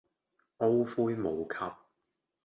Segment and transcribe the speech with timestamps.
[0.57, 1.49] 懊悔無及